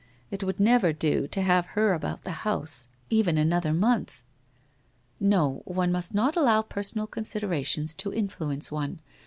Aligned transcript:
It 0.31 0.43
would 0.43 0.59
never 0.59 0.93
do 0.93 1.27
to 1.27 1.41
have 1.43 1.67
her 1.77 1.93
about 1.93 2.23
the 2.23 2.31
house 2.41 2.87
even 3.11 3.37
another 3.37 3.71
month. 3.71 4.23
No, 5.19 5.61
one 5.65 5.91
must 5.91 6.11
not 6.15 6.35
allow 6.35 6.63
personal 6.63 7.05
considerations 7.05 7.93
to 7.93 8.11
influence 8.11 8.71
one. 8.71 8.99